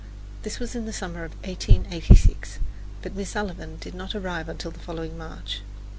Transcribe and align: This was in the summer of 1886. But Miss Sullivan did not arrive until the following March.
This 0.41 0.59
was 0.59 0.73
in 0.73 0.85
the 0.87 0.93
summer 0.93 1.23
of 1.25 1.33
1886. 1.45 2.57
But 3.03 3.15
Miss 3.15 3.29
Sullivan 3.29 3.77
did 3.77 3.93
not 3.93 4.15
arrive 4.15 4.49
until 4.49 4.71
the 4.71 4.79
following 4.79 5.15
March. 5.15 5.61